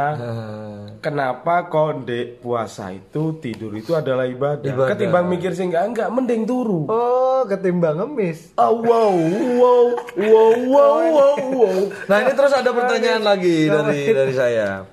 kenapa 1.05 1.67
konde 1.67 2.39
puasa 2.39 2.95
itu 2.95 3.43
tidur 3.43 3.75
itu 3.75 3.91
adalah 3.91 4.23
ibadah. 4.23 4.63
Ibadah. 4.63 4.95
Ketimbang 4.95 5.27
mikir 5.27 5.59
sih 5.59 5.67
enggak 5.67 5.91
enggak 5.91 6.07
mending 6.07 6.47
turu. 6.47 6.87
Oh, 6.87 7.43
ketimbang 7.51 7.99
ngemis. 7.99 8.55
Oh, 8.55 8.79
wow, 8.79 9.11
wow, 9.59 9.85
wow, 10.15 10.53
wow, 10.71 10.95
wow, 11.19 11.35
wow. 11.51 11.77
Nah 12.07 12.17
ini 12.23 12.31
terus 12.31 12.55
ada 12.55 12.71
pertanyaan 12.71 13.27
lagi 13.27 13.67
dari 13.67 14.07
dari 14.07 14.35
saya. 14.39 14.87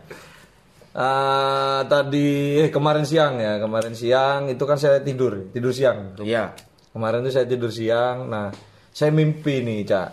Ah, 0.91 1.85
tadi 1.85 2.57
eh, 2.57 2.69
kemarin 2.69 3.05
siang 3.05 3.37
ya 3.37 3.57
kemarin 3.57 3.93
siang 3.93 4.49
itu 4.49 4.63
kan 4.63 4.73
saya 4.73 4.97
tidur 4.99 5.53
tidur 5.53 5.69
siang 5.69 6.17
Iya. 6.17 6.57
kemarin 6.89 7.21
tuh 7.21 7.29
saya 7.29 7.45
tidur 7.45 7.69
siang 7.69 8.25
nah 8.25 8.49
saya 8.89 9.13
mimpi 9.13 9.61
nih 9.61 9.85
cak 9.85 10.09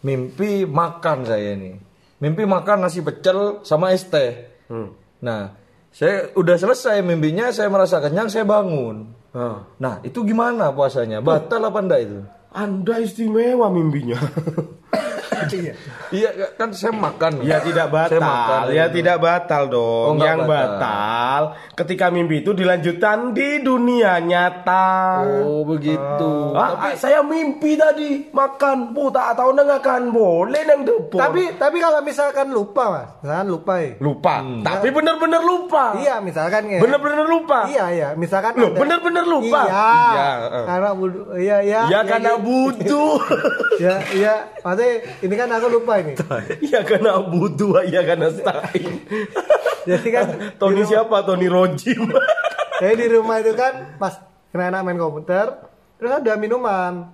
mimpi 0.00 0.64
makan 0.64 1.24
saya 1.24 1.56
nih 1.56 1.72
mimpi 2.18 2.44
makan 2.44 2.84
nasi 2.84 3.00
pecel 3.00 3.64
sama 3.64 3.90
es 3.90 4.04
teh 4.06 4.52
Hmm. 4.68 4.92
nah 5.18 5.56
saya 5.90 6.30
udah 6.32 6.54
selesai 6.54 7.00
mimpinya 7.00 7.48
saya 7.48 7.66
merasa 7.66 7.98
kenyang 7.98 8.28
saya 8.28 8.44
bangun 8.44 9.16
Ah. 9.32 9.64
nah 9.76 9.98
itu 10.00 10.20
gimana 10.22 10.68
puasanya 10.70 11.18
batal 11.18 11.64
apa 11.64 11.80
enggak 11.80 12.00
itu 12.02 12.18
Anda 12.50 12.98
istimewa 12.98 13.70
mimpinya. 13.70 14.18
Iya. 15.50 15.72
iya 16.10 16.28
kan 16.54 16.70
saya 16.70 16.92
makan 16.92 17.42
Ya 17.42 17.58
tidak 17.58 17.88
batal, 17.88 18.10
Saya 18.12 18.20
makan, 18.22 18.62
ya 18.70 18.84
tidak 18.88 19.16
batal 19.18 19.62
dong. 19.66 20.12
Oh, 20.12 20.16
Yang 20.16 20.40
batal. 20.44 20.78
batal. 20.78 21.42
ketika 21.74 22.06
mimpi 22.08 22.40
itu 22.40 22.52
dilanjutkan 22.52 23.32
di 23.32 23.60
dunia 23.60 24.20
nyata. 24.20 25.24
oh 25.40 25.64
begitu 25.64 26.52
Ah, 26.52 26.90
ah, 26.90 26.94
saya 26.94 27.22
mimpi 27.22 27.74
tadi 27.74 28.28
makan, 28.30 28.92
bu 28.92 29.08
tak 29.08 29.34
tahu 29.34 29.50
nengakan 29.52 30.10
boleh 30.10 30.62
nang 30.66 30.82
depo. 30.82 31.16
Tapi 31.16 31.56
tapi 31.56 31.78
kalau 31.78 32.00
misalkan 32.00 32.50
lupa 32.50 32.84
mas, 32.90 33.08
misalkan 33.22 33.46
lupa 33.48 33.74
ya. 33.78 33.90
lupa, 33.98 34.34
tapi 34.60 34.88
bener-bener 34.90 35.40
lupa. 35.40 35.84
Iya 35.96 36.18
misalkan 36.20 36.62
ya. 36.66 36.78
Bener-bener 36.78 37.24
lupa. 37.24 37.64
Iya 37.64 37.84
iya, 37.90 38.08
misalkan 38.12 38.52
Loh, 38.56 38.70
ada- 38.70 38.78
bener-bener 38.78 39.24
lupa? 39.24 39.60
Iya. 39.62 39.86
Iya, 40.10 40.28
eh. 40.50 40.64
Karena 40.66 40.90
budu, 40.92 41.20
iya 41.38 41.56
iya. 41.62 41.80
Ya 41.88 42.00
karena 42.04 42.32
iya. 42.36 42.42
butuh. 42.42 43.14
Ya 43.80 43.96
iya, 44.12 44.34
maksudnya 44.60 44.92
ini 45.24 45.34
kan 45.40 45.48
aku 45.56 45.66
lupa 45.72 46.04
ini. 46.04 46.12
ya 46.72 46.84
karena 46.84 47.16
butuh, 47.24 47.80
ya 47.88 48.04
karena 48.04 48.28
stain. 48.28 49.00
Jadi 49.88 50.08
kan 50.12 50.26
Tony 50.60 50.84
siapa? 50.84 51.24
Tony 51.24 51.48
Rojim. 51.48 52.12
Jadi 52.80 52.94
di 52.96 53.06
rumah 53.08 53.40
itu 53.40 53.56
kan 53.56 53.96
pas 53.96 54.20
kena 54.50 54.74
enak 54.74 54.80
main 54.82 54.98
komputer 54.98 55.46
terus 55.96 56.10
ada 56.10 56.32
minuman 56.34 57.06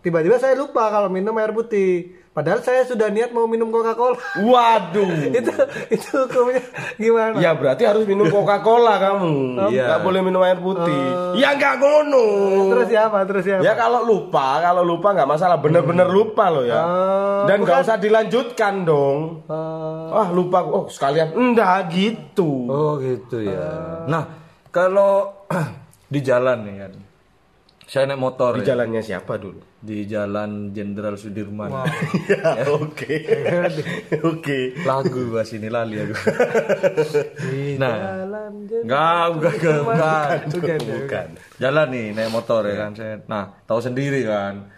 Tiba-tiba 0.00 0.38
saya 0.38 0.54
lupa 0.54 0.86
kalau 0.90 1.10
minum 1.10 1.34
air 1.38 1.50
putih 1.50 2.20
padahal 2.30 2.62
saya 2.62 2.86
sudah 2.86 3.10
niat 3.10 3.34
mau 3.34 3.50
minum 3.50 3.74
coca 3.74 3.98
cola 3.98 4.14
Waduh. 4.38 5.10
itu 5.38 5.50
itu 5.90 6.10
hukumnya 6.14 6.62
gimana 6.94 7.34
Ya 7.42 7.58
berarti 7.58 7.82
harus 7.82 8.06
minum 8.06 8.30
Coca-Cola 8.30 9.02
kamu. 9.02 9.34
Iya. 9.74 9.84
Nggak 9.90 10.00
boleh 10.06 10.20
minum 10.22 10.40
air 10.46 10.62
putih. 10.62 11.02
Ya 11.42 11.58
nggak 11.58 11.82
ngono. 11.82 12.26
terus 12.70 12.88
ya 12.94 13.10
apa 13.10 13.26
terus 13.26 13.42
ya 13.42 13.58
apa? 13.58 13.66
Ya 13.66 13.74
kalau 13.74 14.06
lupa, 14.06 14.62
kalau 14.62 14.82
lupa 14.86 15.10
nggak 15.10 15.26
masalah, 15.26 15.58
bener-bener 15.58 16.06
lupa 16.06 16.46
loh 16.48 16.62
ya. 16.62 16.80
Oh, 16.80 17.42
Dan 17.50 17.66
nggak 17.66 17.82
usah 17.82 17.98
dilanjutkan 17.98 18.86
dong. 18.86 19.42
Eh, 19.50 20.14
Wah 20.14 20.28
lupa, 20.30 20.62
oh 20.62 20.86
sekalian, 20.86 21.34
enggak 21.34 21.90
gitu. 21.90 22.70
Oh 22.70 22.94
gitu 23.02 23.42
ya. 23.42 24.06
Nah 24.06 24.22
kalau 24.70 25.42
di 26.12 26.20
jalan 26.22 26.62
nih 26.62 26.74
kan, 26.86 26.92
saya 27.90 28.06
naik 28.06 28.22
motor 28.22 28.54
Di 28.54 28.62
ya. 28.62 28.66
jalannya 28.72 29.02
siapa 29.02 29.34
dulu? 29.34 29.58
di 29.80 30.04
Jalan 30.04 30.70
Jenderal 30.70 31.16
Sudirman. 31.16 31.72
ya 32.30 32.68
oke, 32.68 33.16
oke. 34.30 34.58
Lagu 34.84 35.20
bahas 35.32 35.50
ini 35.50 35.66
lali 35.66 35.96
aku. 35.98 36.14
nah, 37.80 37.96
jalan 38.20 38.52
jadi- 38.62 38.84
enggak, 38.84 39.24
bukan, 39.32 39.50
bukan, 39.50 39.78
bukan. 39.80 40.38
Bukan, 40.52 40.78
ya, 40.78 40.94
bukan. 41.00 41.26
Jalan 41.56 41.86
nih 41.88 42.06
naik 42.12 42.30
motor 42.30 42.62
ya 42.62 42.74
kan 42.78 42.90
saya. 42.92 43.14
Nah, 43.24 43.56
tahu 43.64 43.80
sendiri 43.80 44.20
kan. 44.22 44.68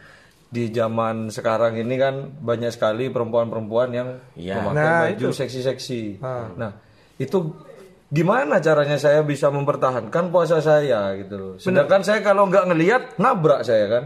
Di 0.47 0.69
zaman 0.69 1.28
sekarang 1.28 1.76
ini 1.76 1.97
kan 1.97 2.14
banyak 2.38 2.71
sekali 2.71 3.09
perempuan-perempuan 3.09 3.88
yang 3.90 4.09
Iya. 4.33 4.62
memakai 4.62 4.78
Nah, 4.78 5.00
baju 5.11 5.28
seksi-seksi. 5.35 6.02
Nah, 6.54 6.73
itu 7.19 7.38
gimana 8.12 8.61
caranya 8.61 9.00
saya 9.00 9.25
bisa 9.25 9.49
mempertahankan 9.49 10.28
puasa 10.28 10.61
saya 10.61 11.16
gitu 11.16 11.35
loh. 11.35 11.54
Sedangkan 11.57 12.04
saya 12.04 12.21
kalau 12.21 12.47
nggak 12.47 12.69
ngelihat 12.69 13.02
nabrak 13.16 13.64
saya 13.64 13.88
kan. 13.88 14.04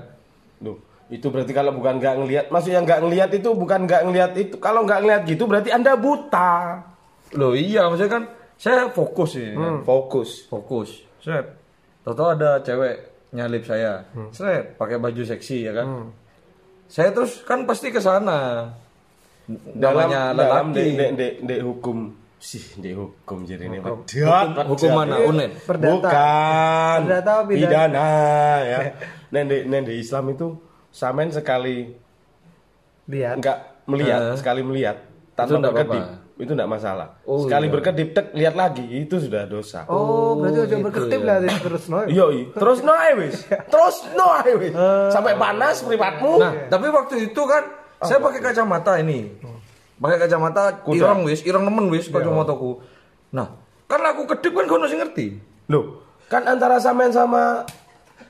Duh, 0.62 0.78
itu 1.10 1.26
berarti 1.26 1.50
kalau 1.50 1.74
bukan 1.74 1.98
nggak 1.98 2.14
ngelihat, 2.22 2.46
maksudnya 2.54 2.80
nggak 2.86 3.00
ngelihat 3.02 3.30
itu 3.34 3.50
bukan 3.50 3.84
nggak 3.84 4.02
ngelihat 4.06 4.32
itu. 4.38 4.54
Kalau 4.62 4.86
nggak 4.86 5.00
ngelihat 5.02 5.22
gitu 5.26 5.44
berarti 5.50 5.74
anda 5.74 5.98
buta. 5.98 6.80
Loh 7.34 7.58
iya, 7.58 7.90
maksudnya 7.90 8.22
kan 8.22 8.24
saya 8.56 8.88
fokus 8.88 9.36
ini 9.36 9.52
kan. 9.52 9.84
Fokus. 9.84 10.48
fokus 10.48 11.04
seret 11.20 11.46
tahu 12.06 12.28
ada 12.30 12.62
cewek 12.62 12.96
nyalip 13.34 13.66
saya 13.66 14.06
seret 14.32 14.78
pakai 14.80 14.96
baju 14.96 15.22
seksi 15.26 15.66
ya 15.66 15.72
kan 15.76 16.14
saya 16.86 17.10
terus 17.10 17.42
kan 17.42 17.66
pasti 17.66 17.90
ke 17.90 17.98
sana 17.98 18.70
namanya 19.74 20.30
dalam 20.32 20.70
lelaki 20.70 20.94
dek 20.94 20.94
dek 20.94 21.10
dek 21.18 21.34
dek 21.44 21.60
hukum 21.66 22.14
sih 22.38 22.60
dek 22.76 22.94
hukum 22.94 23.42
jadi 23.42 23.64
ini 23.64 23.78
hukum, 23.78 24.04
hukum 24.68 24.90
mana 24.92 25.16
Perdata. 25.58 25.88
bukan 25.90 26.98
Perdata 27.02 27.30
apa 27.32 27.42
pidana? 27.44 27.56
pidana 27.56 28.08
ya 28.62 28.78
nende 29.32 29.56
nende 29.64 29.92
Islam 29.92 30.30
itu 30.30 30.54
samen 30.88 31.28
sekali 31.28 31.96
lihat 33.06 33.38
enggak 33.38 33.58
melihat 33.84 34.34
sekali 34.34 34.60
melihat 34.60 34.96
tanpa 35.32 35.58
nggak 35.58 35.72
berkedip 35.72 36.02
apa-apa. 36.02 36.34
itu 36.36 36.52
enggak 36.52 36.70
masalah 36.70 37.08
Oh, 37.22 37.40
sekali 37.40 37.66
iya. 37.66 37.72
berkedip 37.72 38.08
tek 38.12 38.26
lihat 38.32 38.54
lagi 38.54 38.84
itu 38.84 39.16
sudah 39.16 39.42
dosa 39.46 39.86
oh 39.86 40.36
berarti 40.36 40.58
udah 40.58 40.68
gitu 40.70 40.84
berketip 40.84 41.20
ya. 41.20 41.26
lah 41.40 41.58
terus 41.58 41.84
no 41.86 41.98
Iya, 42.04 42.26
iya. 42.30 42.44
terus 42.52 42.78
no 42.82 42.92
ae 42.92 43.12
wis. 43.16 43.36
Terus 43.72 43.96
no 44.12 44.26
ae 44.34 44.52
wis. 44.56 44.72
Sampai 45.08 45.32
panas 45.34 45.76
mripatmu. 45.80 46.32
nah 46.36 46.52
tapi 46.68 46.86
waktu 46.88 47.14
itu 47.26 47.42
kan 47.42 47.64
saya 47.98 48.20
pakai 48.20 48.40
kacamata 48.42 48.92
ini 48.98 49.40
pakai 49.96 50.18
kacamata 50.20 50.80
Kuda. 50.84 50.96
ireng 50.96 51.20
wis. 51.24 51.40
Ireng 51.44 51.64
nemen 51.64 51.88
wis 51.92 52.08
kacamataku. 52.08 52.80
Nah 53.32 53.48
kan 53.86 54.02
aku 54.02 54.26
kedip 54.26 54.52
kan 54.52 54.66
kono 54.66 54.86
sing 54.90 54.98
ngerti. 55.00 55.38
Loh, 55.70 56.02
kan 56.30 56.46
antara 56.46 56.78
sampean 56.78 57.10
sama 57.14 57.66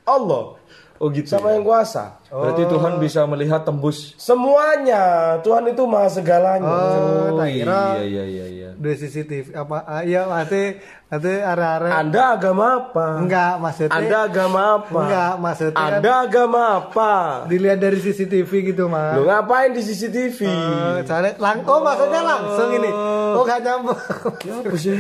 Allah. 0.04 0.56
Oh 0.96 1.12
gitu 1.12 1.28
sama 1.28 1.52
yang 1.52 1.60
kuasa. 1.60 2.16
berarti 2.32 2.64
Tuhan 2.72 2.96
bisa 2.96 3.28
melihat 3.28 3.68
tembus. 3.68 4.16
Semuanya. 4.16 5.36
Tuhan 5.44 5.68
itu 5.68 5.84
maha 5.84 6.08
segalanya. 6.08 6.64
oh 6.64 7.36
oh 7.36 7.44
iya 7.44 8.00
iya 8.00 8.24
iya 8.24 8.46
iya 8.48 8.65
dua 8.76 8.94
CCTV 8.94 9.56
apa 9.56 9.76
ah, 9.84 10.02
iya 10.04 10.28
mati 10.28 10.76
mati 11.08 11.32
arah-arah 11.32 11.90
Anda 12.02 12.22
agama 12.36 12.66
apa? 12.76 13.06
enggak 13.20 13.52
maksudnya 13.58 13.96
Anda 13.96 14.16
agama 14.28 14.60
apa? 14.80 15.00
enggak 15.00 15.32
maksudnya 15.40 15.76
kan 15.80 15.92
Anda 15.98 16.12
agama 16.28 16.60
apa? 16.76 17.12
dilihat 17.48 17.78
dari 17.80 17.98
CCTV 17.98 18.50
gitu 18.72 18.84
mas 18.88 19.16
Lo 19.16 19.24
ngapain 19.24 19.72
di 19.72 19.82
CCTV? 19.82 20.38
Eh, 20.44 20.96
soalnya 21.08 21.32
lang 21.40 21.64
oh 21.64 21.80
maksudnya 21.80 22.20
langsung 22.20 22.70
ini 22.76 22.90
oh 23.36 23.42
nggak 23.44 23.60
nyambung 23.64 23.98
ya 24.44 24.54
ya, 24.62 24.92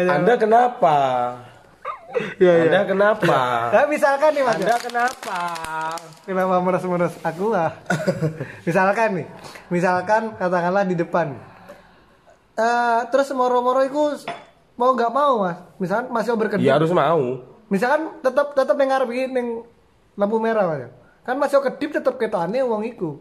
nyambung. 0.00 0.14
Anda 0.16 0.34
kenapa? 0.40 0.96
ya, 2.38 2.52
ya. 2.54 2.64
Anda 2.70 2.80
kenapa? 2.86 3.38
Nah, 3.74 3.86
misalkan 3.90 4.30
nih 4.34 4.42
mas 4.46 4.56
Anda 4.58 4.76
kenapa? 4.78 5.38
Kenapa 6.24 6.54
meres-meres 6.62 7.14
aku 7.20 7.44
lah? 7.50 7.70
misalkan 8.68 9.08
nih, 9.22 9.26
misalkan 9.68 10.22
katakanlah 10.38 10.84
di 10.86 10.96
depan. 10.96 11.34
Eh 12.54 13.00
terus 13.10 13.34
moro-moro 13.34 13.82
itu 13.82 13.98
mau 14.78 14.94
nggak 14.94 15.10
mau 15.10 15.42
mas? 15.42 15.58
Misalkan 15.82 16.06
masih 16.14 16.38
berkedip. 16.38 16.62
Ya 16.62 16.78
harus 16.78 16.94
mau. 16.94 17.42
Misalkan 17.66 18.22
tetap 18.22 18.54
tetap 18.54 18.78
yang 18.78 18.94
ngarep 18.94 19.10
ning 19.34 19.66
lampu 20.14 20.38
merah 20.38 20.70
mas. 20.70 20.94
Kan 21.26 21.42
masih 21.42 21.58
kedip 21.66 21.98
tetap 21.98 22.14
ketane 22.14 22.62
wong 22.62 22.86
iku. 22.86 23.18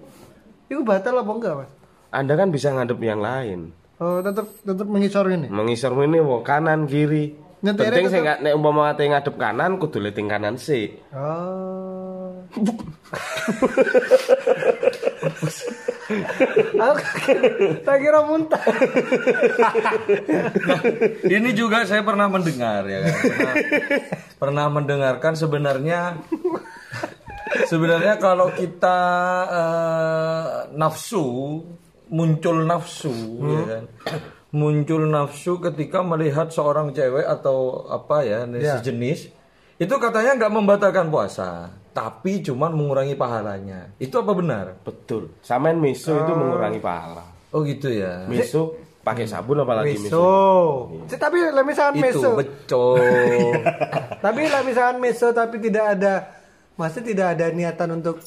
Iku 0.69 0.85
batal 0.85 1.17
apa 1.17 1.31
enggak 1.33 1.53
mas? 1.65 1.69
Anda 2.13 2.37
kan 2.37 2.53
bisa 2.53 2.77
ngadep 2.77 3.01
yang 3.01 3.25
lain. 3.25 3.73
Oh 3.97 4.21
tetap 4.21 4.53
tetap 4.61 4.85
mengisor 4.85 5.25
ini. 5.33 5.49
Mengisor 5.49 5.97
ini 6.05 6.21
mau 6.21 6.45
kanan 6.45 6.85
kiri. 6.85 7.33
Penting 7.63 8.11
saya 8.11 8.21
nggak 8.21 8.39
nek 8.45 8.53
umpama 8.53 8.93
ate 8.93 9.09
ngadep 9.09 9.33
kanan 9.33 9.81
kudu 9.81 9.97
liting 9.97 10.29
kanan 10.29 10.61
sih. 10.61 10.93
Oh. 11.09 12.45
Aku 16.75 17.01
tak 17.81 17.97
kira 17.97 18.19
muntah. 18.27 18.59
Ini 21.23 21.49
juga 21.55 21.87
saya 21.87 22.03
pernah 22.03 22.27
mendengar 22.27 22.83
ya 22.85 22.99
kan. 23.01 23.13
Pernah, 23.13 23.53
pernah 24.41 24.65
mendengarkan 24.67 25.33
sebenarnya 25.33 26.19
sebenarnya 27.67 28.17
kalau 28.17 28.51
kita 28.51 28.99
eh, 29.47 30.47
nafsu 30.75 31.25
muncul 32.09 32.57
nafsu 32.63 33.13
ya 33.41 33.61
kan. 33.67 33.83
Muncul 34.53 35.09
nafsu 35.09 35.57
ketika 35.57 36.05
melihat 36.05 36.53
seorang 36.53 36.93
cewek 36.93 37.25
atau 37.25 37.89
apa 37.89 38.21
ya 38.21 38.45
Ya. 38.45 38.77
sejenis 38.77 39.33
itu 39.81 39.95
katanya 39.97 40.37
nggak 40.37 40.53
membatalkan 40.53 41.09
puasa, 41.09 41.73
tapi 41.93 42.41
cuman 42.41 42.73
mengurangi 42.73 43.13
pahalanya. 43.13 43.93
Itu 44.01 44.17
apa 44.19 44.33
benar? 44.33 44.65
Betul. 44.81 45.37
Samain 45.39 45.77
miso 45.77 46.11
itu 46.11 46.33
mengurangi 46.33 46.81
pahala. 46.81 47.21
Oh 47.53 47.61
gitu 47.61 47.93
ya. 47.93 48.25
Miso 48.25 48.73
pakai 49.05 49.29
sabun 49.29 49.61
apalagi 49.61 49.95
miso. 49.95 50.09
Meso. 50.09 50.27
Si- 51.05 51.21
Tapi 51.21 51.37
lah 51.53 51.61
misalkan 51.61 52.01
Itu 52.01 52.03
meso. 52.03 52.29
betul. 52.33 52.97
tapi 54.25 54.41
lah 54.49 54.61
misalkan 54.65 54.97
meso 54.97 55.29
tapi 55.29 55.61
tidak 55.61 55.85
ada 55.93 56.13
masih 56.73 57.05
tidak 57.05 57.37
ada 57.37 57.53
niatan 57.53 58.01
untuk 58.01 58.17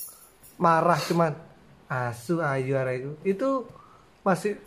marah 0.57 1.01
cuman 1.03 1.35
asu 1.91 2.39
ayu 2.39 2.79
ara 2.79 2.95
itu. 2.95 3.19
Itu 3.27 3.67
masih 4.23 4.63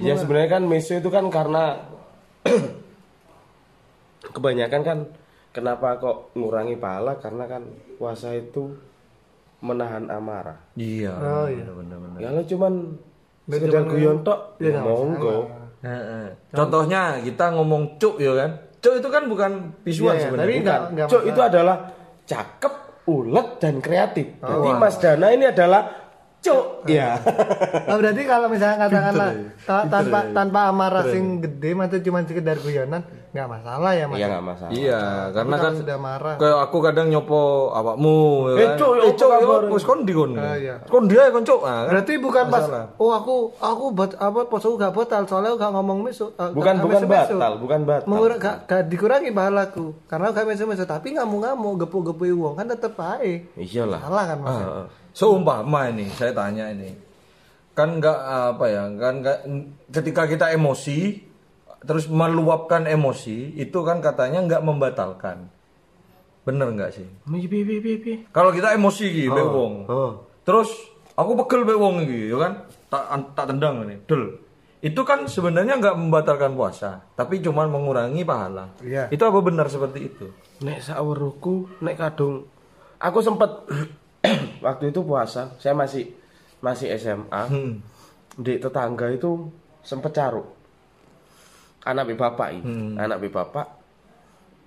Ya 0.00 0.16
sebenarnya 0.16 0.56
kan 0.56 0.62
miso 0.64 0.92
itu 0.92 1.08
kan 1.08 1.28
karena 1.28 1.84
kebanyakan 4.34 4.80
kan 4.82 4.98
kenapa 5.50 5.96
kok 5.96 6.16
ngurangi 6.32 6.76
pahala 6.76 7.16
karena 7.16 7.44
kan 7.44 7.62
puasa 7.96 8.32
itu 8.32 8.74
menahan 9.60 10.08
amarah. 10.08 10.56
Iya. 10.72 11.12
Oh, 11.14 11.46
iya. 11.46 11.68
Benar-benar. 11.68 12.18
Ya 12.18 12.28
lo 12.30 12.42
cuman 12.42 12.96
sekedar 13.44 13.82
guyon 13.84 14.22
tok, 14.22 14.56
Ya, 14.56 14.72
ya 14.72 14.80
monggo. 14.80 15.50
Heeh. 15.80 16.26
Contohnya 16.50 17.18
kita 17.18 17.52
ngomong 17.52 17.96
cuk 17.96 18.16
ya 18.16 18.32
kan. 18.34 18.50
Cuk 18.80 18.94
itu 18.96 19.08
kan 19.08 19.22
bukan 19.26 19.52
visual 19.82 20.12
Iya, 20.12 20.16
iya, 20.16 20.24
sebenarnya. 20.24 20.46
tapi 20.46 20.52
Bukan. 20.54 20.64
enggak 20.64 20.80
enggak 20.88 21.06
Cuk 21.08 21.22
itu 21.26 21.40
adalah 21.42 21.76
cakep, 22.24 22.74
ulet 23.06 23.48
dan 23.58 23.74
kreatif. 23.78 24.26
Jadi 24.38 24.68
Mas 24.72 24.96
Dana 24.96 25.26
ini 25.28 25.44
adalah 25.44 25.82
cuk. 26.40 26.64
Ya. 26.86 27.20
Oh, 27.84 27.96
berarti 28.00 28.22
kalau 28.24 28.48
misalnya 28.48 28.76
katakanlah 28.80 29.30
ya. 29.34 29.44
ta- 29.60 29.86
tanpa 29.92 30.18
tanpa 30.32 30.60
amarah 30.68 31.04
sing 31.04 31.44
gede 31.44 31.76
atau 31.76 31.98
cuma 32.00 32.24
sekedar 32.24 32.56
guyonan 32.56 33.04
nggak 33.30 33.46
masalah 33.46 33.90
ya 33.92 34.04
mas. 34.04 34.18
Iya 34.18 34.26
nggak 34.26 34.44
masalah. 34.44 34.72
Iya, 34.74 35.00
karena 35.30 35.56
kan 35.56 35.72
sudah 35.78 35.98
marah. 35.98 36.34
kayak 36.34 36.58
aku 36.60 36.76
kadang 36.80 37.06
nyopo 37.08 37.42
awakmu 37.70 38.18
ya 38.44 38.50
Eh, 38.50 38.58
kan. 38.58 38.58
Ya 38.58 39.06
eh, 39.06 39.14
cuk, 39.14 39.28
ya 39.30 39.38
kabar? 39.38 39.62
wis 39.70 39.84
kon. 39.84 40.00
Ah, 40.34 40.56
iya. 40.56 40.74
Kon 40.82 41.04
dia 41.06 41.30
kon 41.30 41.44
cuk. 41.44 41.60
Ah, 41.60 41.86
kan? 41.86 41.94
Berarti 41.94 42.12
bukan 42.18 42.44
pas 42.46 42.64
Masalah. 42.66 42.84
oh 42.96 43.12
aku 43.12 43.34
aku 43.56 43.84
buat 43.92 44.10
apa 44.14 44.40
poso 44.44 44.74
gak 44.74 44.90
batal 44.90 45.22
soalnya 45.24 45.50
aku 45.50 45.58
gak 45.58 45.72
ngomong 45.72 45.98
meso. 46.02 46.34
eh, 46.34 46.50
Bukan 46.50 46.74
bukan 46.80 47.00
meso-meso. 47.00 47.34
batal, 47.38 47.52
bukan 47.56 47.80
batal. 47.84 48.08
Mengura- 48.10 48.36
gak, 48.36 48.56
gak 48.66 48.82
dikurangi 48.86 49.30
pahalaku 49.30 49.86
karena 50.04 50.26
gak 50.28 50.44
meso-meso 50.44 50.82
tapi 50.82 51.08
ngamu-ngamu 51.12 51.68
gepu-gepu 51.78 52.24
uang 52.28 52.54
kan 52.54 52.66
tetep 52.66 52.98
ae. 52.98 53.46
Iyalah. 53.54 54.00
Salah 54.00 54.24
kan 54.26 54.38
mas? 54.40 54.50
Ah, 54.50 54.58
ah. 54.58 54.86
Seumpama 55.10 55.86
ini, 55.86 56.06
saya 56.08 56.30
tanya 56.30 56.66
ini, 56.66 56.94
kan 57.72 57.94
nggak 57.96 58.18
apa 58.52 58.64
ya, 58.66 58.82
kan 58.92 59.14
nggak 59.18 59.38
ketika 59.90 60.22
kita 60.24 60.46
emosi, 60.50 61.29
terus 61.84 62.08
meluapkan 62.08 62.84
emosi, 62.84 63.56
itu 63.56 63.78
kan 63.84 64.04
katanya 64.04 64.44
nggak 64.44 64.62
membatalkan. 64.64 65.48
Bener 66.44 66.68
nggak 66.72 66.90
sih? 66.92 67.08
Kalau 68.32 68.50
kita 68.52 68.76
emosi 68.76 69.06
gitu, 69.12 69.32
be 69.32 69.44
wong. 69.44 69.74
oh. 69.88 70.12
Terus 70.44 70.72
aku 71.16 71.36
pegel 71.44 71.68
be 71.68 71.74
wong 71.76 72.04
iki, 72.04 72.32
ya 72.32 72.38
kan? 72.40 72.52
Tak 72.90 73.34
tak 73.36 73.46
tendang 73.52 73.86
ini, 73.86 73.96
del. 74.04 74.40
Itu 74.80 75.04
kan 75.04 75.28
sebenarnya 75.28 75.76
nggak 75.76 75.96
membatalkan 76.00 76.56
puasa, 76.56 77.04
tapi 77.12 77.44
cuman 77.44 77.68
mengurangi 77.68 78.24
pahala. 78.24 78.72
Iya. 78.80 79.12
Itu 79.12 79.28
apa 79.28 79.44
benar 79.44 79.68
seperti 79.68 80.08
itu? 80.08 80.26
Nek 80.64 80.80
saweruku, 80.80 81.84
nek 81.84 82.00
kadung 82.00 82.48
aku 83.00 83.18
sempet 83.24 83.50
waktu 84.66 84.92
itu 84.92 85.00
puasa, 85.00 85.56
saya 85.56 85.72
masih 85.72 86.12
masih 86.60 86.92
SMA. 87.00 87.42
Hmm. 87.48 87.80
Di 88.36 88.60
tetangga 88.60 89.08
itu 89.08 89.48
sempet 89.80 90.12
caruk. 90.12 90.59
Anak 91.80 92.04
bi 92.04 92.14
bapak 92.14 92.48
ini, 92.52 92.62
Hmm. 92.62 92.92
anak 92.94 93.18
bi 93.18 93.28
bapak 93.28 93.66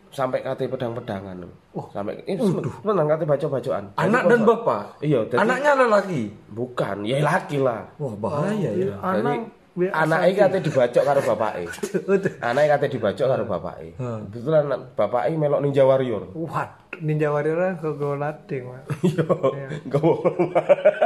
sampai 0.09 0.41
kate 0.41 0.65
pedang-pedangan. 0.65 1.41
Sampai 1.89 2.21
ini 2.25 2.41
menang 2.81 3.05
kate 3.05 3.25
baca-bacaan. 3.25 3.93
Anak 3.95 4.23
dan 4.29 4.41
bapak. 4.43 4.97
Iya, 4.99 5.25
Anaknya 5.33 5.73
lelaki. 5.75 6.29
bukan, 6.49 7.01
ya 7.01 7.21
laki 7.21 7.57
lah. 7.57 7.85
Wah, 7.97 8.13
bahaya 8.13 8.69
ya. 8.73 8.93
Anak 8.97 9.49
Jadi 9.73 9.89
anaknya 9.89 10.33
kate 10.37 10.57
dibacok 10.61 11.01
karo 11.01 11.21
bapake. 11.25 11.65
anaknya 12.45 12.69
kate 12.77 12.87
dibacok 12.93 13.25
karo 13.25 13.43
bapake. 13.49 13.89
Kebetulan 14.29 14.69
anak 14.69 14.93
bapake 14.93 15.33
melok 15.33 15.65
Ninja 15.65 15.81
Warrior. 15.81 16.29
Waduh, 16.29 17.01
Ninja 17.01 17.33
Warrior 17.33 17.57
kan 17.57 17.75
ke 17.81 17.89
golading, 17.97 18.63
Mas. 18.69 18.85
Iya. 19.09 19.25
Gowo. 19.89 20.21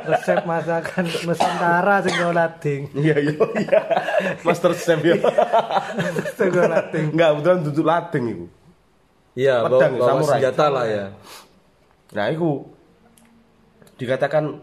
Resep 0.04 0.44
masakan 0.44 1.08
Nusantara 1.24 2.04
sing 2.04 2.16
golading. 2.20 2.82
Iya 2.92 3.16
iya 3.24 3.40
iya. 3.56 3.80
Master 4.44 4.76
Chef 4.76 5.00
ya. 5.00 5.16
Sing 6.36 6.52
golading. 6.52 7.16
Enggak, 7.16 7.40
betulan 7.40 7.60
duduk 7.64 7.86
lading 7.88 8.24
itu. 8.28 8.46
Iya, 9.38 9.64
bawa, 9.64 9.80
Pedang, 9.80 9.94
samurai. 10.02 10.32
senjata 10.44 10.66
lah 10.68 10.86
ya. 10.90 11.06
Nah, 12.20 12.26
itu 12.36 12.68
dikatakan 13.96 14.60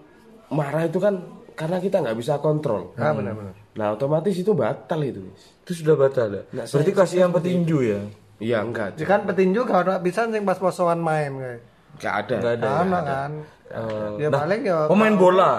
marah 0.52 0.84
itu 0.84 1.00
kan 1.00 1.24
karena 1.56 1.80
kita 1.80 2.04
nggak 2.04 2.18
bisa 2.20 2.36
kontrol. 2.36 2.92
Ah, 3.00 3.16
benar-benar. 3.16 3.63
Nah, 3.74 3.90
otomatis 3.90 4.34
itu 4.34 4.54
batal 4.54 5.02
itu. 5.02 5.22
Itu 5.66 5.72
sudah 5.74 5.94
batal 5.98 6.28
ya. 6.30 6.42
Berarti 6.52 6.92
kasihan 6.94 7.30
petinju 7.30 7.78
ya. 7.82 8.00
Iya, 8.38 8.62
enggak. 8.62 8.98
Jadi 8.98 9.06
kan 9.06 9.20
petinju 9.26 9.66
kalau 9.66 9.98
bisa 9.98 10.26
sing 10.30 10.42
pas 10.42 10.58
posoan 10.58 11.02
main 11.02 11.30
kayak. 11.34 11.60
Enggak 11.98 12.14
ada. 12.14 12.34
Enggak 12.38 12.54
ada. 12.54 12.66
ya? 12.66 12.74
Anak 12.82 13.02
kan. 13.02 13.30
Eh, 13.64 14.10
Ya 14.22 14.28
nah, 14.30 14.38
paling 14.44 14.60
ya 14.62 14.78
pemain 14.86 15.14
bola. 15.16 15.52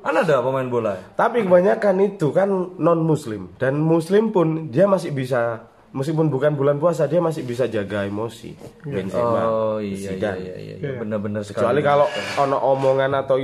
Kan 0.00 0.14
ada 0.16 0.36
pemain 0.40 0.66
bola. 0.66 0.92
Tapi 1.14 1.44
kebanyakan 1.44 1.96
itu 2.00 2.32
kan 2.32 2.48
non 2.80 3.00
muslim 3.04 3.52
dan 3.60 3.76
muslim 3.76 4.32
pun 4.32 4.72
dia 4.72 4.88
masih 4.88 5.12
bisa 5.12 5.68
meskipun 5.92 6.32
bukan 6.32 6.56
bulan 6.56 6.80
puasa 6.80 7.04
dia 7.04 7.20
masih 7.20 7.44
bisa 7.44 7.68
jaga 7.68 8.08
emosi. 8.08 8.56
Benzema, 8.80 9.42
Oh 9.44 9.76
iya 9.76 9.92
iya 9.92 10.10
Zidane. 10.16 10.38
iya 10.40 10.54
iya, 10.56 10.74
iya. 10.80 10.90
benar-benar 10.96 11.44
sekali. 11.44 11.60
Kecuali 11.60 11.80
kalau 11.84 12.06
ono 12.40 12.56
omongan 12.58 13.12
atau 13.12 13.36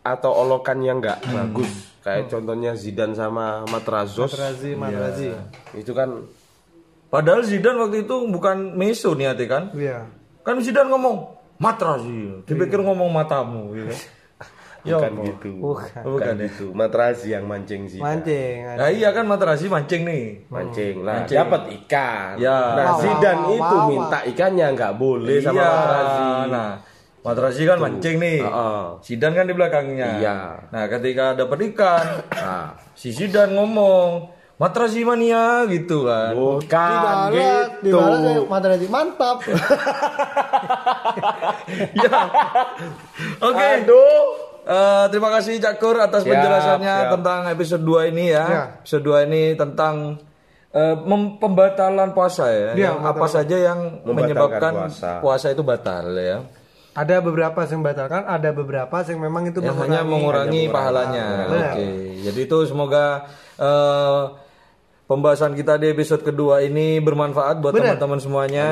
atau 0.00 0.30
olokan 0.32 0.78
yang 0.80 1.04
nggak 1.04 1.18
bagus 1.28 1.97
kayak 2.08 2.24
contohnya 2.26 2.72
Zidane 2.72 3.12
sama 3.12 3.68
Matrazos 3.68 4.32
Razi, 4.32 4.72
Madrazi. 4.72 5.28
itu 5.76 5.92
kan 5.92 6.24
Padahal 7.08 7.40
Zidane 7.40 7.80
waktu 7.80 8.04
itu 8.04 8.16
bukan 8.28 8.76
meso 8.76 9.16
niatnya 9.16 9.46
kan. 9.48 9.64
Iya. 9.72 10.04
Kan 10.44 10.60
Zidane 10.60 10.88
ngomong 10.88 11.16
matrazi, 11.56 12.44
dipikir 12.44 12.80
ngomong 12.80 13.08
matamu 13.08 13.72
gitu. 13.76 13.92
bukan 14.88 15.12
gitu. 15.26 15.50
Bukan. 15.58 16.02
Bukan 16.04 16.34
ya. 16.36 16.44
gitu. 16.48 16.66
Matrazi 16.76 17.32
yang 17.32 17.48
mancing 17.48 17.88
Zidane. 17.88 18.04
Mancing. 18.04 18.56
Nah, 18.76 18.88
iya 18.92 19.08
kan 19.10 19.24
matrazi 19.24 19.66
mancing 19.68 20.04
nih. 20.04 20.24
Mancing 20.52 20.94
lah, 21.00 21.24
Mancing. 21.24 21.36
dapat 21.40 21.62
ikan. 21.82 22.32
Ya. 22.36 22.58
Nah, 22.76 22.86
wow, 23.00 23.56
itu 23.56 23.76
minta 23.88 24.18
ikannya 24.28 24.66
nggak 24.76 24.92
boleh 25.00 25.36
sama 25.40 25.56
Iya. 25.56 25.68
Matrazi. 25.72 26.22
Nah, 26.52 26.70
matrazi 27.20 27.62
kan 27.62 27.78
mancing 27.78 28.16
nih. 28.16 28.38
Heeh. 28.40 28.82
Zidane 29.00 29.34
kan 29.34 29.44
di 29.44 29.54
belakangnya. 29.54 30.10
Iya. 30.16 30.38
Nah, 30.68 30.84
ketika 30.88 31.34
dapat 31.34 31.58
ikan, 31.68 32.04
Nah, 32.30 32.66
si 32.92 33.10
Zidane 33.10 33.52
ngomong, 33.52 34.30
matrazi 34.56 35.02
mania 35.02 35.62
gitu 35.66 36.02
kan. 36.04 36.32
bukan 36.32 37.28
Dibalas, 37.30 37.68
gitu. 37.78 37.94
dibalas 37.94 38.20
ya, 38.20 38.40
Madrazi 38.44 38.86
mantap. 38.88 39.38
Ya. 41.94 42.20
Oke. 43.40 43.68
Eh, 44.64 45.04
terima 45.08 45.30
kasih 45.30 45.56
Cak 45.58 45.76
Kur 45.76 45.96
atas 45.96 46.22
Siap, 46.22 46.28
penjelasannya 46.30 46.96
siap. 47.00 47.12
tentang 47.16 47.40
episode 47.48 47.80
2 47.82 48.10
ini 48.10 48.24
ya. 48.28 48.44
Ya. 48.44 48.62
Episode 48.78 49.04
2 49.16 49.24
ini 49.24 49.42
tentang 49.54 50.20
eh, 50.68 50.94
mem- 50.98 51.36
pembatalan 51.36 52.12
puasa 52.12 52.48
ya. 52.48 52.72
Ya, 52.72 52.92
Yang 52.92 52.96
apa 53.02 53.26
saja 53.26 53.56
yang 53.56 53.78
menyebabkan 54.04 54.72
puasa. 54.86 55.10
puasa. 55.20 55.46
itu 55.48 55.62
batal 55.62 56.12
ya. 56.12 56.44
Ada 56.98 57.16
beberapa 57.22 57.60
yang 57.62 57.82
batalkan, 57.86 58.22
ada 58.26 58.50
beberapa 58.50 58.96
yang 59.06 59.20
memang 59.22 59.42
itu 59.54 59.62
Yang 59.62 59.78
hanya 59.86 60.02
mengurangi 60.02 60.66
pahalanya. 60.66 61.26
Benar. 61.46 61.74
Oke. 61.78 61.86
Jadi 62.26 62.40
itu 62.42 62.58
semoga 62.66 63.04
eh, 63.54 64.22
pembahasan 65.06 65.54
kita 65.54 65.78
di 65.78 65.94
episode 65.94 66.26
kedua 66.26 66.66
ini 66.66 66.98
bermanfaat 66.98 67.62
buat 67.62 67.70
teman-teman 67.70 68.18
semuanya. 68.18 68.66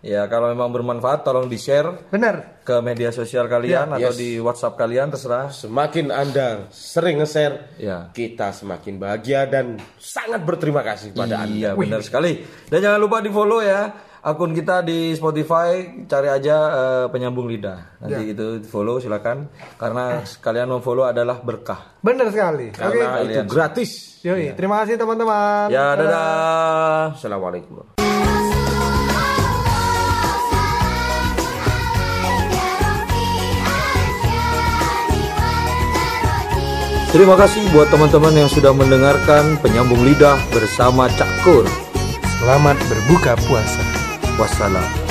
Ya, 0.00 0.24
kalau 0.32 0.48
memang 0.48 0.72
bermanfaat 0.72 1.28
tolong 1.28 1.44
di-share 1.44 2.08
Benar. 2.08 2.64
ke 2.64 2.80
media 2.80 3.12
sosial 3.12 3.44
kalian 3.52 4.00
Ya, 4.00 4.08
atau 4.08 4.16
di 4.16 4.40
WhatsApp 4.40 4.80
kalian 4.80 5.12
terserah. 5.12 5.52
Semakin 5.52 6.08
Anda 6.08 6.72
sering 6.72 7.20
nge-share, 7.20 7.76
Ya. 7.76 8.08
kita 8.08 8.56
semakin 8.56 8.96
bahagia 8.96 9.44
dan 9.44 9.76
sangat 10.00 10.40
berterima 10.40 10.80
kasih 10.80 11.12
pada 11.12 11.44
Anda. 11.44 11.52
Iya 11.52 11.70
benar 11.76 12.00
sekali. 12.00 12.40
Dan 12.72 12.80
jangan 12.80 12.96
lupa 12.96 13.20
di 13.20 13.28
follow 13.28 13.60
ya 13.60 13.92
akun 14.20 14.52
kita 14.52 14.84
di 14.84 15.16
Spotify. 15.16 16.04
Cari 16.04 16.28
aja 16.28 16.56
eh, 16.70 17.04
penyambung 17.08 17.48
lidah. 17.48 18.00
Nanti 18.04 18.32
itu 18.32 18.60
di 18.60 18.68
follow 18.68 19.00
silakan. 19.00 19.48
Karena 19.80 20.20
kalian 20.40 20.68
memfollow 20.76 21.08
adalah 21.08 21.40
berkah. 21.40 22.00
Benar 22.04 22.28
sekali. 22.32 22.72
Oke. 22.72 22.80
Karena 22.80 23.24
itu 23.24 23.40
gratis. 23.48 24.20
Yoi, 24.20 24.52
terima 24.52 24.84
kasih 24.84 25.00
teman-teman. 25.00 25.72
Ya 25.72 25.96
dadah. 25.96 27.16
Assalamualaikum. 27.16 27.96
Terima 37.10 37.34
kasih 37.34 37.66
buat 37.74 37.90
teman-teman 37.90 38.30
yang 38.38 38.46
sudah 38.46 38.70
mendengarkan 38.70 39.58
penyambung 39.58 39.98
lidah 40.06 40.38
bersama 40.54 41.10
Cakur. 41.18 41.66
Selamat 42.38 42.78
berbuka 42.86 43.34
puasa. 43.50 43.89
Wassalam. 44.40 45.09